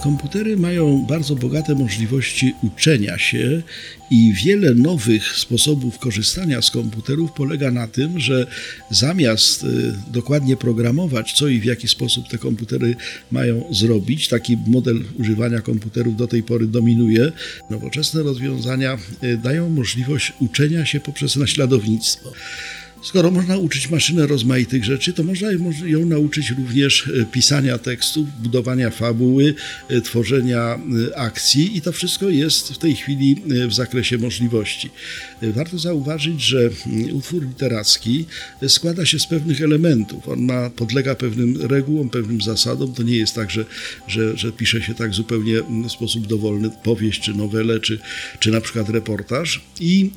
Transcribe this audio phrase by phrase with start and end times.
[0.00, 3.62] Komputery mają bardzo bogate możliwości uczenia się
[4.10, 8.46] i wiele nowych sposobów korzystania z komputerów polega na tym, że
[8.90, 12.96] zamiast y, dokładnie programować, co i w jaki sposób te komputery
[13.30, 17.32] mają zrobić, taki model używania komputerów do tej pory dominuje,
[17.70, 22.32] nowoczesne rozwiązania y, dają możliwość uczenia się poprzez naśladownictwo.
[23.02, 25.48] Skoro można uczyć maszynę rozmaitych rzeczy, to można
[25.84, 29.54] ją nauczyć również e, pisania tekstów, budowania fabuły,
[29.88, 30.78] e, tworzenia
[31.10, 34.90] e, akcji i to wszystko jest w tej chwili w zakresie możliwości.
[35.42, 38.26] Warto zauważyć, że mm, utwór literacki
[38.68, 40.28] składa się z pewnych elementów.
[40.28, 42.94] On ma, podlega pewnym regułom, pewnym zasadom.
[42.94, 43.64] To nie jest tak, że,
[44.08, 47.98] że, że pisze się tak zupełnie mm, w sposób dowolny powieść, czy nowelę, czy,
[48.40, 49.60] czy na przykład reportaż.
[49.80, 50.10] I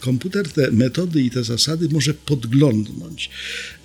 [0.00, 3.30] komputer te metody i te zasady może podglądnąć.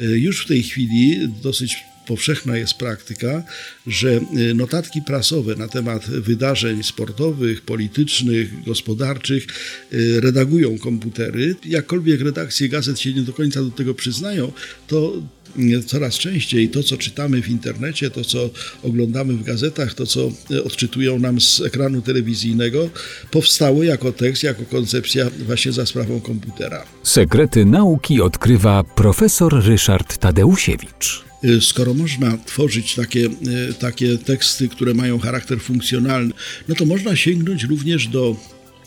[0.01, 3.43] E, już w tej chwili dosyć powszechna jest praktyka,
[3.87, 11.55] że e, notatki prasowe na temat wydarzeń sportowych, politycznych, gospodarczych e, redagują komputery.
[11.65, 14.51] Jakkolwiek redakcje gazet się nie do końca do tego przyznają,
[14.87, 15.13] to
[15.85, 18.49] coraz częściej to, co czytamy w internecie, to, co
[18.83, 20.31] oglądamy w gazetach, to, co
[20.63, 22.89] odczytują nam z ekranu telewizyjnego,
[23.31, 26.85] powstało jako tekst, jako koncepcja właśnie za sprawą komputera.
[27.03, 31.26] Sekrety nauki odkrywa profesor Ryszard Tadeusiewicz.
[31.61, 33.29] Skoro można tworzyć takie,
[33.79, 36.33] takie teksty, które mają charakter funkcjonalny,
[36.67, 38.35] no to można sięgnąć również do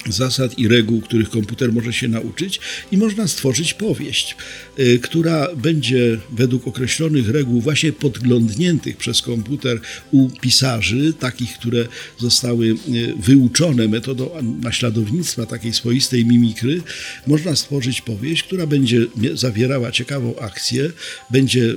[0.09, 2.61] zasad i reguł, których komputer może się nauczyć,
[2.93, 4.37] i można stworzyć powieść,
[4.79, 12.67] y, która będzie według określonych reguł, właśnie podglądniętych przez komputer u pisarzy, takich, które zostały
[12.67, 12.75] y,
[13.19, 14.31] wyuczone metodą
[14.63, 16.83] naśladownictwa, takiej swoistej mimikry,
[17.27, 20.91] można stworzyć powieść, która będzie zawierała ciekawą akcję,
[21.31, 21.75] będzie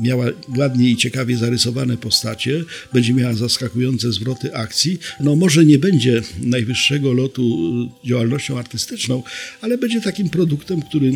[0.00, 4.98] miała ładnie i ciekawie zarysowane postacie, będzie miała zaskakujące zwroty akcji.
[5.20, 7.63] No może nie będzie najwyższego lotu
[8.04, 9.22] działalnością artystyczną,
[9.60, 11.12] ale będzie takim produktem, który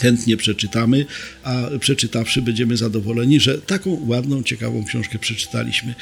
[0.00, 1.06] chętnie przeczytamy,
[1.42, 5.94] a przeczytawszy będziemy zadowoleni, że taką ładną, ciekawą książkę przeczytaliśmy.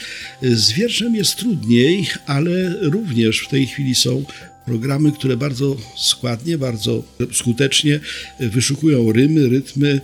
[0.43, 4.25] Z wierszem jest trudniej, ale również w tej chwili są
[4.69, 7.03] programy, które bardzo składnie, bardzo
[7.33, 8.01] skutecznie
[8.41, 10.01] wyszukują rymy, rytmy,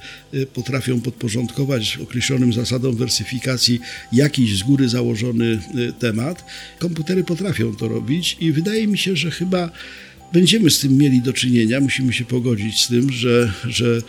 [0.54, 3.80] potrafią podporządkować określonym zasadom wersyfikacji
[4.12, 5.60] jakiś z góry założony
[5.98, 6.44] temat.
[6.78, 9.70] Komputery potrafią to robić i wydaje mi się, że chyba
[10.32, 14.02] będziemy z tym mieli do czynienia, musimy się pogodzić z tym, że, że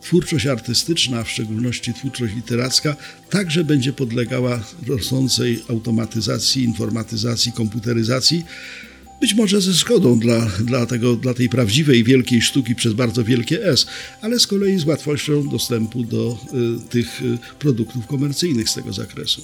[0.00, 2.96] twórczość artystyczna, w szczególności twórczość literacka,
[3.30, 8.44] także będzie podlegała rosnącej automatyzacji, informatyzacji, komputeryzacji.
[9.20, 13.64] Być może ze szkodą dla, dla, tego, dla tej prawdziwej wielkiej sztuki przez bardzo wielkie
[13.64, 13.86] S,
[14.20, 16.38] ale z kolei z łatwością dostępu do
[16.84, 19.42] y, tych y, produktów komercyjnych z tego zakresu.